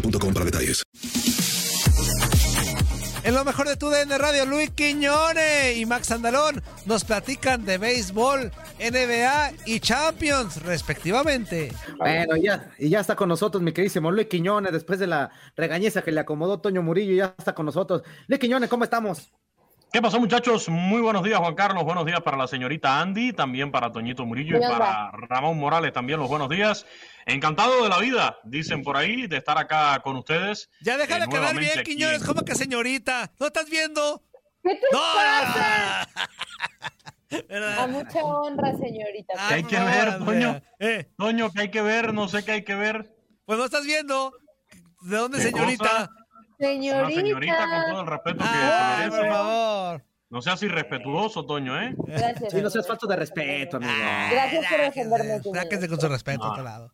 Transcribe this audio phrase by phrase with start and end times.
[0.00, 0.82] boostmobile.com para detalles.
[3.24, 7.76] En lo mejor de tu DN Radio, Luis Quiñones y Max Andalón nos platican de
[7.76, 11.72] béisbol, NBA y Champions, respectivamente.
[11.98, 16.02] Bueno, ya, y ya está con nosotros mi queridísimo Luis Quiñones, después de la regañeza
[16.02, 18.02] que le acomodó Toño Murillo, ya está con nosotros.
[18.28, 19.32] Luis Quiñones, ¿cómo estamos?
[19.96, 20.68] ¿Qué pasó, muchachos?
[20.68, 21.82] Muy buenos días, Juan Carlos.
[21.84, 26.20] Buenos días para la señorita Andy, también para Toñito Murillo y para Ramón Morales también
[26.20, 26.84] los buenos días.
[27.24, 30.68] Encantado de la vida, dicen por ahí, de estar acá con ustedes.
[30.82, 33.32] Ya deja Eh, de quedar bien, Quiñones, en- ¿cómo que señorita?
[33.40, 34.22] ¿No estás viendo?
[34.62, 36.08] ¿Qué te No, pasa?
[37.82, 39.32] A mucha honra, señorita.
[39.48, 40.18] ¿Qué hay que ver.
[40.18, 40.60] Toño?
[40.78, 42.12] Eh, Toño, ¿qué hay que ver?
[42.12, 43.16] No sé qué hay que ver.
[43.46, 44.34] pues no estás viendo.
[45.00, 45.84] ¿De dónde, ¿Qué señorita?
[45.84, 46.10] cosa?
[46.58, 47.20] Una Señorita.
[47.20, 49.30] señorita con todo el respeto que Ay, se por merece.
[49.36, 49.65] favor.
[50.28, 51.94] No seas irrespetuoso, Toño, ¿eh?
[51.98, 52.52] Gracias.
[52.52, 53.92] Sí, no seas falta de respeto, amigo.
[54.30, 55.40] Gracias por defenderme.
[55.40, 55.62] Quiñones.
[55.62, 56.50] Sáquense con su respeto a Ah.
[56.52, 56.92] otro lado.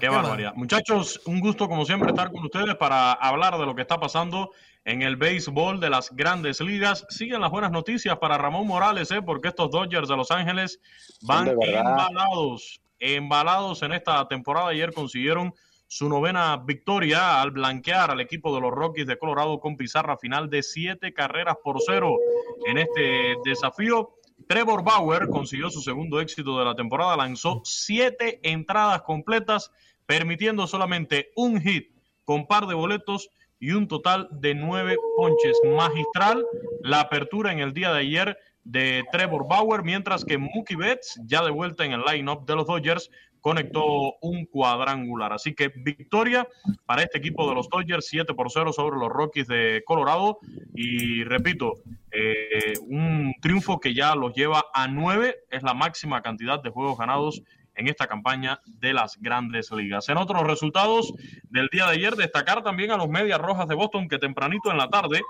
[0.00, 0.54] Qué barbaridad.
[0.54, 4.50] Muchachos, un gusto como siempre estar con ustedes para hablar de lo que está pasando
[4.84, 7.04] en el béisbol de las grandes ligas.
[7.10, 9.20] Siguen las buenas noticias para Ramón Morales, ¿eh?
[9.20, 10.80] porque estos Dodgers de Los Ángeles
[11.22, 14.68] van embalados, embalados en esta temporada.
[14.70, 15.54] Ayer consiguieron
[15.90, 20.50] su novena victoria al blanquear al equipo de los Rockies de Colorado con pizarra final
[20.50, 22.18] de siete carreras por cero
[22.66, 24.14] en este desafío.
[24.46, 29.72] Trevor Bauer consiguió su segundo éxito de la temporada, lanzó siete entradas completas,
[30.04, 31.90] permitiendo solamente un hit
[32.24, 35.58] con par de boletos y un total de nueve ponches.
[35.64, 36.44] Magistral
[36.82, 41.42] la apertura en el día de ayer de Trevor Bauer, mientras que Mookie Betts, ya
[41.42, 43.10] de vuelta en el lineup de los Dodgers,
[43.40, 45.32] conectó un cuadrangular.
[45.32, 46.46] Así que victoria
[46.86, 50.38] para este equipo de los Dodgers, 7 por 0 sobre los Rockies de Colorado.
[50.74, 51.74] Y repito,
[52.10, 56.98] eh, un triunfo que ya los lleva a 9, es la máxima cantidad de juegos
[56.98, 57.42] ganados
[57.74, 60.08] en esta campaña de las grandes ligas.
[60.08, 64.08] En otros resultados del día de ayer, destacar también a los Medias Rojas de Boston
[64.08, 65.20] que tempranito en la tarde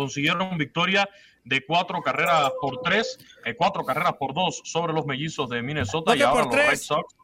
[0.00, 1.08] consiguieron victoria
[1.44, 6.12] de cuatro carreras por tres, eh, cuatro carreras por dos sobre los mellizos de Minnesota
[6.12, 6.76] ¿Por y ahora los Red?
[6.76, 7.14] Sox.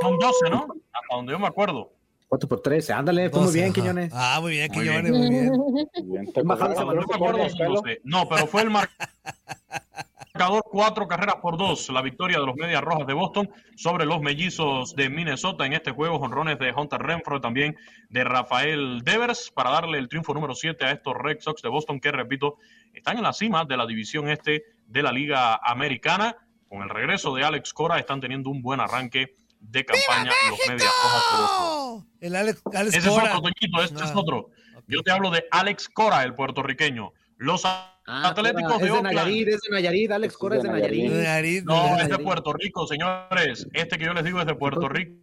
[0.00, 0.66] Son 12, ¿no?
[0.92, 1.92] Hasta donde yo me acuerdo.
[2.28, 4.12] 4 por 13, ándale, fue muy bien, Quiñones.
[4.14, 5.52] Ah, muy bien, Muy Quiñones, muy bien.
[6.04, 7.74] Bien, Hasta donde yo no me te acuerdo cortan son el pelo.
[7.82, 8.00] 12.
[8.04, 8.68] No, pero fue el
[10.38, 11.88] marcador cuatro carreras por dos.
[11.90, 15.90] La victoria de los Medias Rojas de Boston sobre los mellizos de Minnesota en este
[15.90, 16.16] juego.
[16.16, 17.76] Honrones de Hunter Renfro, también
[18.08, 21.98] de Rafael Devers, para darle el triunfo número 7 a estos Red Sox de Boston,
[21.98, 22.56] que repito,
[22.94, 26.36] están en la cima de la división este de la Liga Americana.
[26.68, 30.92] Con el regreso de Alex Cora, están teniendo un buen arranque de campaña los Medias
[31.02, 31.66] Rojas de Boston.
[31.66, 32.04] ¡Oh!
[32.20, 33.36] El Alex, Alex Ese es Cora.
[33.36, 34.50] otro, Toñito, este es Ah, otro.
[34.86, 37.12] Yo te hablo de Alex Cora, el puertorriqueño.
[37.38, 37.94] Los Ah,
[38.30, 39.14] Atléticos es de de Oakland.
[39.16, 41.10] Nayarit, es de Nayarit, Alex Cora es de Nayarit.
[41.10, 42.18] Nayarit, No, es de.
[42.18, 43.66] Puerto Rico, señores.
[43.74, 45.14] Este que yo les digo es de Puerto Rico.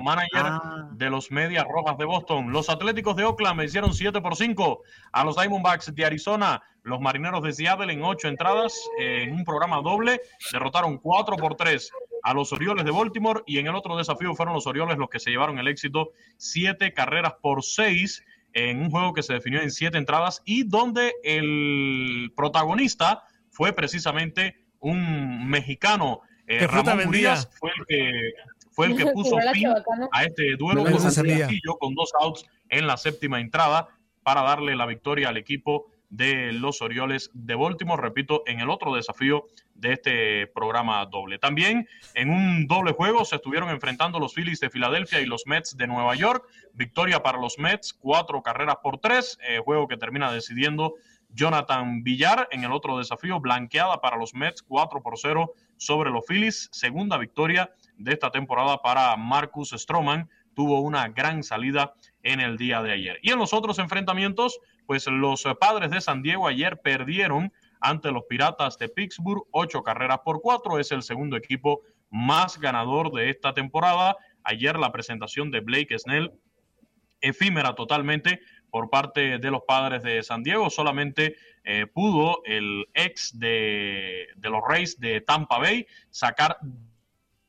[0.00, 0.88] manager Ah.
[0.92, 2.52] de los Medias Rojas de Boston.
[2.52, 4.82] Los Atléticos de Oakland me hicieron 7 por 5
[5.12, 6.62] a los Diamondbacks de Arizona.
[6.84, 10.20] Los Marineros de Seattle en 8 entradas eh, en un programa doble
[10.52, 11.90] derrotaron 4 por 3
[12.24, 15.18] a los Orioles de Baltimore y en el otro desafío fueron los Orioles los que
[15.18, 18.22] se llevaron el éxito 7 carreras por 6
[18.54, 24.56] en un juego que se definió en 7 entradas y donde el protagonista fue precisamente
[24.80, 26.20] un mexicano.
[26.46, 27.08] eh, ¿Qué fruta Ramón?
[27.08, 28.32] Urias fue el que
[28.72, 29.68] fue el que puso fin
[30.12, 30.92] a este duelo con
[31.78, 33.88] con dos outs en la séptima entrada
[34.22, 38.94] para darle la victoria al equipo de los Orioles de Baltimore, repito, en el otro
[38.94, 41.38] desafío de este programa doble.
[41.38, 45.74] También en un doble juego se estuvieron enfrentando los Phillies de Filadelfia y los Mets
[45.74, 46.44] de Nueva York.
[46.74, 50.94] Victoria para los Mets, cuatro carreras por tres, eh, juego que termina decidiendo
[51.30, 56.26] Jonathan Villar en el otro desafío, blanqueada para los Mets, 4 por 0 sobre los
[56.26, 56.68] Phillies.
[56.72, 60.28] Segunda victoria de esta temporada para Marcus Stroman.
[60.54, 63.18] Tuvo una gran salida en el día de ayer.
[63.22, 68.12] Y en los otros enfrentamientos, pues los eh, padres de San Diego ayer perdieron ante
[68.12, 70.78] los Piratas de Pittsburgh, ocho carreras por cuatro.
[70.78, 71.80] Es el segundo equipo
[72.10, 74.16] más ganador de esta temporada.
[74.44, 76.32] Ayer la presentación de Blake Snell
[77.20, 78.40] efímera totalmente
[78.70, 80.70] por parte de los padres de San Diego.
[80.70, 86.58] Solamente eh, pudo el ex de, de los Rays de Tampa Bay sacar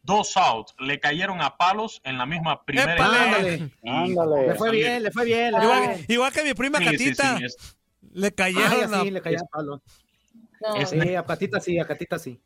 [0.04, 0.76] dos outs.
[0.80, 2.94] Le cayeron a palos en la misma primera.
[3.06, 3.70] Ándale.
[3.82, 4.48] Y- Ándale.
[4.50, 5.52] Le fue bien, le fue bien.
[5.54, 7.38] le Igual, que mi prima Sí, Catita.
[7.38, 7.78] sí, es-
[8.14, 9.82] Le Ay, cayeron así a- le caía a palo.
[10.62, 12.40] No, Es- Sí, a Catita sí, a Catita sí.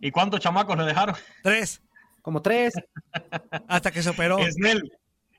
[0.00, 1.16] ¿Y cuántos chamacos le dejaron?
[1.42, 1.82] tres
[2.22, 2.74] Como tres.
[3.68, 4.38] hasta que se operó.
[4.50, 4.92] Snell,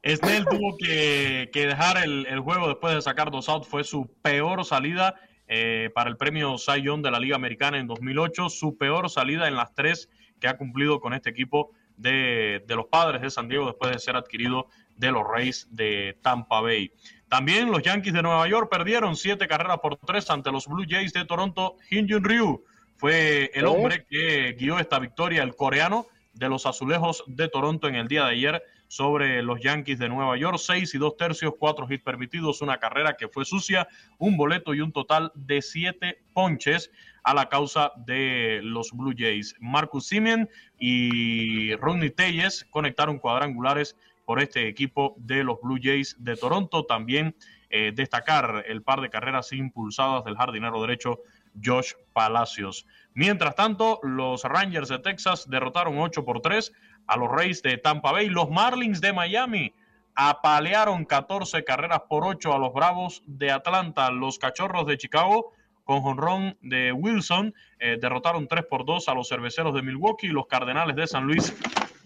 [0.06, 3.68] Snell tuvo que, que dejar el, el juego después de sacar dos outs.
[3.68, 5.16] Fue su peor salida
[5.48, 8.50] eh, para el premio Cy Young de la Liga Americana en 2008.
[8.50, 12.88] Su peor salida en las tres que ha cumplido con este equipo de, de los
[12.88, 16.92] padres de San Diego después de ser adquirido de los Rays de Tampa Bay.
[17.30, 21.14] También los Yankees de Nueva York perdieron siete carreras por tres ante los Blue Jays
[21.14, 21.78] de Toronto.
[21.90, 22.64] Hyun Ryu
[22.98, 23.68] fue el ¿Eh?
[23.68, 28.26] hombre que guió esta victoria, el coreano de los Azulejos de Toronto en el día
[28.26, 30.58] de ayer sobre los Yankees de Nueva York.
[30.58, 33.88] Seis y dos tercios, cuatro hits permitidos, una carrera que fue sucia,
[34.18, 36.92] un boleto y un total de siete ponches
[37.24, 39.56] a la causa de los Blue Jays.
[39.60, 40.50] Marcus Simeon
[40.80, 43.96] y Rodney Telles conectaron cuadrangulares
[44.26, 46.86] por este equipo de los Blue Jays de Toronto.
[46.86, 47.36] También
[47.70, 51.20] eh, destacar el par de carreras impulsadas del jardinero derecho
[51.64, 52.88] Josh Palacios.
[53.20, 56.72] Mientras tanto, los Rangers de Texas derrotaron 8 por 3
[57.06, 58.30] a los Rays de Tampa Bay.
[58.30, 59.74] Los Marlins de Miami
[60.16, 64.10] apalearon 14 carreras por 8 a los Bravos de Atlanta.
[64.10, 65.52] Los Cachorros de Chicago
[65.84, 70.30] con jonrón de Wilson eh, derrotaron 3 por 2 a los Cerveceros de Milwaukee y
[70.30, 71.54] los Cardenales de San Luis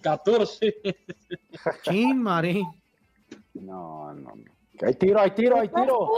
[0.01, 0.73] 14
[1.83, 2.65] Chin, Mari.
[3.53, 4.51] No, no, no.
[4.87, 6.09] Hay tiro, hay tiro, hay ¿Qué tiro.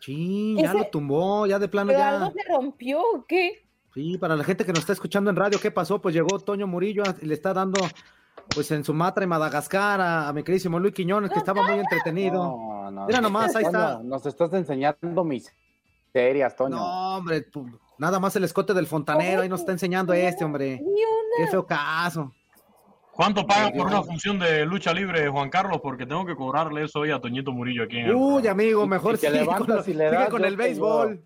[0.00, 2.08] Chin, ya Ese- lo tumbó, ya de plano ¿Pero ya.
[2.08, 3.69] algo se rompió o qué?
[3.94, 6.00] Sí, para la gente que nos está escuchando en radio, ¿qué pasó?
[6.00, 7.80] Pues llegó Toño Murillo y le está dando,
[8.54, 12.36] pues en Sumatra y Madagascar, a, a mi queridísimo Luis Quiñones, que estaba muy entretenido.
[12.44, 13.28] No, no, Mira no.
[13.28, 13.96] nomás, ahí está.
[13.96, 15.52] Toño, Nos estás enseñando mis
[16.12, 16.76] serias, Toño.
[16.76, 17.46] No, hombre,
[17.98, 20.80] nada más el escote del fontanero, ahí nos está enseñando este, hombre.
[21.36, 22.32] Qué feo caso.
[23.12, 25.80] ¿Cuánto pagan por una función de lucha libre, Juan Carlos?
[25.82, 29.18] Porque tengo que cobrarle eso hoy a Toñito Murillo aquí en el Uy, amigo, mejor
[29.20, 31.24] con, la- y le sigue das, con yo el te béisbol.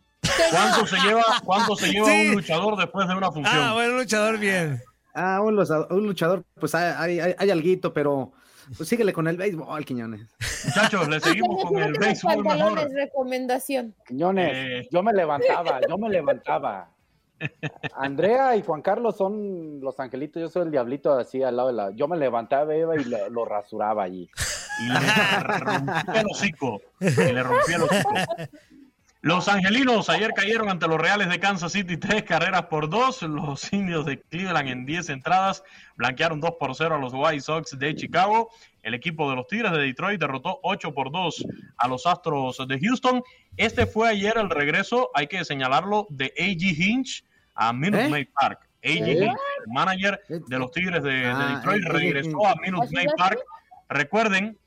[0.50, 2.28] ¿Cuánto se lleva, cuánto se lleva Sí.
[2.28, 3.56] un luchador después de una función?
[3.56, 4.80] Ah, bueno, luchador bien.
[5.14, 8.32] Ah, un, lucha- un luchador, pues hay, hay, hay alguito, pero
[8.76, 10.26] pues síguele con el béisbol, Quiñones.
[10.64, 12.88] Muchachos, le seguimos con el béisbol mejor.
[12.92, 13.94] recomendación.
[14.06, 14.88] Quiñones, Eh.
[14.90, 16.88] yo me levantaba, yo me levantaba.
[17.96, 21.74] Andrea y Juan Carlos son los angelitos, yo soy el diablito así al lado de
[21.74, 21.90] la.
[21.90, 24.28] Yo me levantaba iba y lo, lo rasuraba allí.
[24.80, 24.98] Y le
[25.60, 26.80] rompí el hocico.
[27.00, 28.10] Y le rompí el hocico.
[29.24, 33.22] Los angelinos ayer cayeron ante los Reales de Kansas City tres carreras por dos.
[33.22, 35.64] Los indios de Cleveland en 10 entradas
[35.96, 38.50] blanquearon 2 por 0 a los White Sox de Chicago.
[38.82, 41.42] El equipo de los Tigres de Detroit derrotó 8 por 2
[41.78, 43.22] a los Astros de Houston.
[43.56, 46.76] Este fue ayer el regreso, hay que señalarlo, de A.G.
[46.76, 48.08] Hinch a Minute ¿Eh?
[48.10, 48.68] Maid Park.
[48.82, 49.08] A.G.
[49.08, 49.24] ¿Eh?
[49.24, 53.08] Hinch, el manager de los Tigres de, de Ah, Detroit, regresó a Minute ¿Así Maid
[53.16, 53.38] Park.
[53.88, 54.58] Recuerden,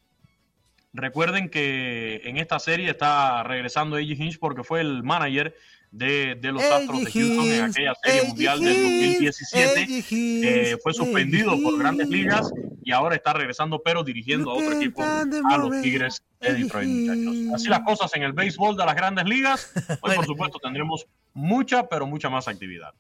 [0.98, 4.18] recuerden que en esta serie está regresando A.G.
[4.20, 5.56] Hinch porque fue el manager
[5.92, 10.06] de, de los Astros de Houston en aquella serie mundial del 2017.
[10.12, 12.52] Eh, fue suspendido por grandes ligas
[12.84, 17.54] y ahora está regresando, pero dirigiendo a otro equipo, a los Tigres de Detroit, muchachos.
[17.56, 19.72] Así las cosas en el béisbol de las grandes ligas.
[20.02, 22.94] Hoy, por supuesto, tendremos mucha, pero mucha más actividad.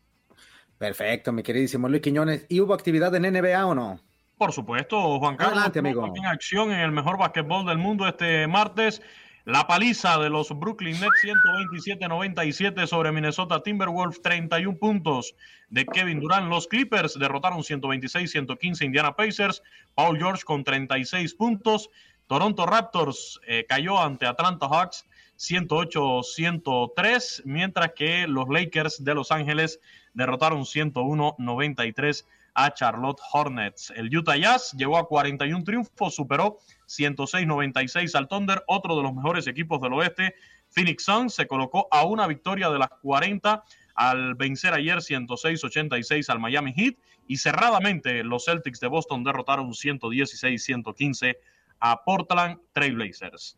[0.77, 2.45] Perfecto, mi queridísimo Luis Quiñones.
[2.49, 3.99] ¿Y hubo actividad en NBA o no?
[4.37, 5.55] Por supuesto, Juan Carlos.
[5.55, 6.13] Adelante, amigo.
[6.15, 9.01] En acción en el mejor basquetbol del mundo este martes.
[9.45, 15.33] La paliza de los Brooklyn Nets 127-97 sobre Minnesota Timberwolves, 31 puntos
[15.69, 16.49] de Kevin Durant.
[16.49, 19.63] Los Clippers derrotaron 126-115 Indiana Pacers.
[19.95, 21.89] Paul George con 36 puntos.
[22.27, 25.05] Toronto Raptors eh, cayó ante Atlanta Hawks
[25.37, 29.79] 108-103, mientras que los Lakers de Los Ángeles
[30.13, 32.25] derrotaron 101-93
[32.57, 33.93] a Charlotte Hornets.
[33.95, 39.45] El Utah Jazz llegó a 41 triunfos, superó 106-96 al Thunder, otro de los mejores
[39.45, 40.33] equipos del oeste.
[40.69, 46.39] Phoenix Suns se colocó a una victoria de las 40 al vencer ayer 106-86 al
[46.39, 46.95] Miami Heat
[47.27, 51.37] y cerradamente los Celtics de Boston derrotaron 116-115
[51.79, 53.55] a Portland Trailblazers.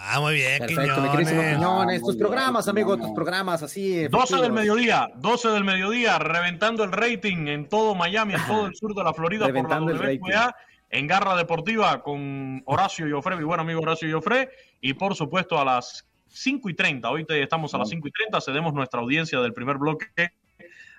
[0.00, 2.00] Ah, muy bien, Perfecto, mi querísimo Quiñones.
[2.02, 4.06] Tus programas, amigo, tus programas así.
[4.08, 4.50] 12 del efectivos.
[4.52, 9.02] mediodía, 12 del mediodía, reventando el rating en todo Miami, en todo el sur de
[9.04, 10.20] la Florida Reventando por el la rating.
[10.20, 10.56] WQA,
[10.90, 14.48] en Garra Deportiva con Horacio Joffre, mi buen amigo Horacio Joffre,
[14.80, 18.10] y por supuesto a las 5 y 30, hoy te- estamos a las 5 y
[18.12, 20.06] 30, cedemos nuestra audiencia del primer bloque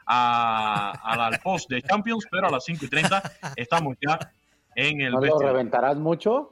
[0.06, 3.24] a, a la- al post de Champions, pero a las 5 y 30
[3.56, 4.20] estamos ya
[4.75, 6.51] en el ¿No lo reventarás mucho?